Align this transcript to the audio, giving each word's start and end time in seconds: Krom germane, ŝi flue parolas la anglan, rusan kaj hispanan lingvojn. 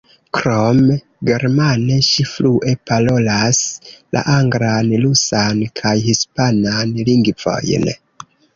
Krom 0.35 0.77
germane, 1.29 1.97
ŝi 2.07 2.25
flue 2.29 2.73
parolas 2.93 3.61
la 4.17 4.25
anglan, 4.39 4.91
rusan 5.07 5.63
kaj 5.83 5.95
hispanan 6.09 6.99
lingvojn. 7.13 7.89